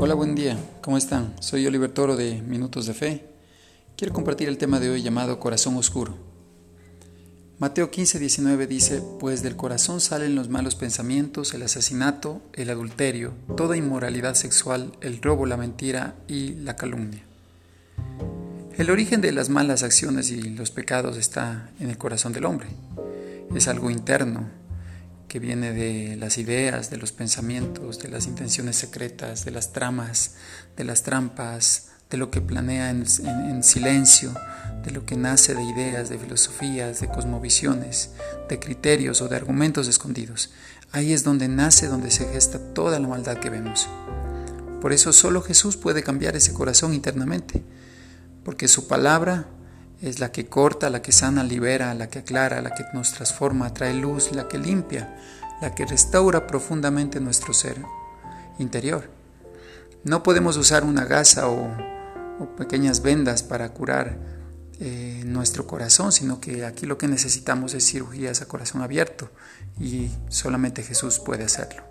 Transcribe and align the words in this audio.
Hola, 0.00 0.14
buen 0.14 0.36
día, 0.36 0.56
¿cómo 0.80 0.96
están? 0.96 1.34
Soy 1.40 1.66
Oliver 1.66 1.90
Toro 1.90 2.14
de 2.14 2.40
Minutos 2.40 2.86
de 2.86 2.94
Fe. 2.94 3.24
Quiero 3.96 4.14
compartir 4.14 4.48
el 4.48 4.56
tema 4.56 4.78
de 4.78 4.90
hoy 4.90 5.02
llamado 5.02 5.40
Corazón 5.40 5.74
Oscuro. 5.74 6.14
Mateo 7.58 7.90
15, 7.90 8.20
19 8.20 8.68
dice, 8.68 9.02
Pues 9.18 9.42
del 9.42 9.56
corazón 9.56 10.00
salen 10.00 10.36
los 10.36 10.50
malos 10.50 10.76
pensamientos, 10.76 11.52
el 11.52 11.64
asesinato, 11.64 12.40
el 12.52 12.70
adulterio, 12.70 13.32
toda 13.56 13.76
inmoralidad 13.76 14.34
sexual, 14.34 14.92
el 15.00 15.20
robo, 15.20 15.46
la 15.46 15.56
mentira 15.56 16.14
y 16.28 16.50
la 16.50 16.76
calumnia. 16.76 17.24
El 18.76 18.90
origen 18.90 19.20
de 19.20 19.32
las 19.32 19.48
malas 19.48 19.82
acciones 19.82 20.30
y 20.30 20.42
los 20.42 20.70
pecados 20.70 21.16
está 21.16 21.72
en 21.80 21.90
el 21.90 21.98
corazón 21.98 22.32
del 22.32 22.44
hombre. 22.44 22.68
Es 23.52 23.66
algo 23.66 23.90
interno, 23.90 24.48
que 25.28 25.38
viene 25.38 25.72
de 25.72 26.16
las 26.16 26.38
ideas, 26.38 26.90
de 26.90 26.96
los 26.96 27.12
pensamientos, 27.12 27.98
de 27.98 28.08
las 28.08 28.26
intenciones 28.26 28.76
secretas, 28.76 29.44
de 29.44 29.50
las 29.50 29.72
tramas, 29.72 30.36
de 30.76 30.84
las 30.84 31.02
trampas, 31.02 31.90
de 32.10 32.16
lo 32.16 32.30
que 32.30 32.40
planea 32.40 32.90
en, 32.90 33.62
silencio, 33.62 34.32
de 34.82 34.90
lo 34.90 35.04
que 35.04 35.16
nace 35.16 35.54
de 35.54 35.62
ideas, 35.62 36.08
de 36.08 36.18
filosofías, 36.18 37.00
de 37.00 37.08
cosmovisiones, 37.08 38.12
de 38.48 38.58
criterios 38.58 39.20
o 39.20 39.28
de 39.28 39.36
argumentos 39.36 39.88
escondidos. 39.88 40.50
Ahí 40.90 41.12
es 41.12 41.22
donde 41.22 41.48
nace, 41.48 41.86
donde 41.86 42.10
se 42.10 42.26
gesta 42.26 42.58
toda 42.72 42.98
la 42.98 43.08
maldad 43.08 43.36
que 43.36 43.50
vemos. 43.50 43.86
Por 44.80 44.94
eso 44.94 45.12
solo 45.12 45.42
Jesús 45.42 45.76
puede 45.76 46.02
cambiar 46.02 46.34
ese 46.36 46.54
corazón 46.54 46.94
internamente, 46.94 47.62
porque 48.42 48.68
su 48.68 48.88
palabra 48.88 49.46
es 50.00 50.20
la 50.20 50.30
que 50.30 50.46
corta, 50.46 50.90
la 50.90 51.02
que 51.02 51.12
sana, 51.12 51.42
libera, 51.42 51.94
la 51.94 52.08
que 52.08 52.20
aclara, 52.20 52.62
la 52.62 52.74
que 52.74 52.84
nos 52.94 53.12
transforma, 53.12 53.74
trae 53.74 53.94
luz, 53.94 54.32
la 54.32 54.48
que 54.48 54.58
limpia, 54.58 55.16
la 55.60 55.74
que 55.74 55.86
restaura 55.86 56.46
profundamente 56.46 57.20
nuestro 57.20 57.52
ser 57.52 57.76
interior. 58.58 59.10
No 60.04 60.22
podemos 60.22 60.56
usar 60.56 60.84
una 60.84 61.04
gasa 61.04 61.48
o, 61.48 61.68
pequeñas 62.56 63.02
vendas 63.02 63.42
para 63.42 63.68
curar 63.70 64.16
eh, 64.78 65.22
nuestro 65.26 65.66
corazón, 65.66 66.12
sino 66.12 66.40
que 66.40 66.64
aquí 66.64 66.86
lo 66.86 66.96
que 66.96 67.08
necesitamos 67.08 67.74
es 67.74 67.84
cirugías 67.84 68.40
a 68.40 68.46
corazón 68.46 68.80
abierto 68.82 69.32
y 69.80 70.08
solamente 70.28 70.84
Jesús 70.84 71.18
puede 71.18 71.42
hacerlo. 71.42 71.82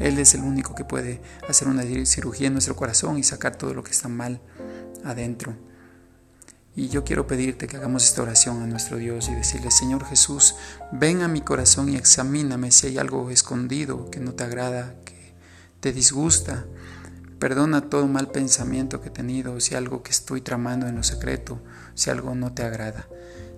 Él 0.00 0.18
es 0.18 0.34
el 0.34 0.40
único 0.40 0.74
que 0.74 0.84
puede 0.84 1.20
hacer 1.48 1.68
una 1.68 1.84
cirugía 2.04 2.48
en 2.48 2.54
nuestro 2.54 2.74
corazón 2.74 3.16
y 3.16 3.22
sacar 3.22 3.54
todo 3.54 3.74
lo 3.74 3.84
que 3.84 3.92
está 3.92 4.08
mal 4.08 4.40
adentro. 5.04 5.54
Y 6.76 6.88
yo 6.88 7.04
quiero 7.04 7.26
pedirte 7.26 7.66
que 7.66 7.78
hagamos 7.78 8.04
esta 8.04 8.20
oración 8.20 8.62
a 8.62 8.66
nuestro 8.66 8.98
Dios 8.98 9.30
y 9.30 9.34
decirle, 9.34 9.70
Señor 9.70 10.04
Jesús, 10.04 10.56
ven 10.92 11.22
a 11.22 11.28
mi 11.28 11.40
corazón 11.40 11.88
y 11.88 11.96
examíname 11.96 12.70
si 12.70 12.88
hay 12.88 12.98
algo 12.98 13.30
escondido 13.30 14.10
que 14.10 14.20
no 14.20 14.34
te 14.34 14.44
agrada, 14.44 14.94
que 15.06 15.32
te 15.80 15.94
disgusta. 15.94 16.66
Perdona 17.38 17.88
todo 17.88 18.06
mal 18.06 18.30
pensamiento 18.30 19.00
que 19.00 19.08
he 19.08 19.10
tenido, 19.10 19.58
si 19.58 19.74
algo 19.74 20.02
que 20.02 20.10
estoy 20.10 20.42
tramando 20.42 20.86
en 20.86 20.96
lo 20.96 21.02
secreto, 21.02 21.62
si 21.94 22.10
algo 22.10 22.34
no 22.34 22.52
te 22.52 22.62
agrada. 22.62 23.08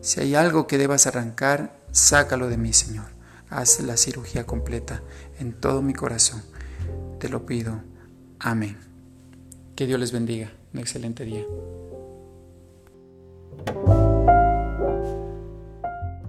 Si 0.01 0.21
hay 0.21 0.37
algo 0.37 0.69
que 0.69 0.79
debas 0.79 1.09
arrancar, 1.09 1.77
sácalo 1.91 2.49
de 2.49 2.57
mí, 2.57 2.73
Señor. 2.73 3.07
Haz 3.51 3.81
la 3.81 3.97
cirugía 3.97 4.47
completa 4.47 5.03
en 5.41 5.55
todo 5.55 5.83
mi 5.83 5.93
corazón. 5.93 6.45
Te 7.19 7.29
lo 7.29 7.47
pido. 7.47 7.83
Amén. 8.39 8.79
Que 9.75 9.87
Dios 9.87 9.99
les 9.99 10.13
bendiga. 10.13 10.53
Un 10.73 10.81
excelente 10.81 11.25
día. 11.25 11.45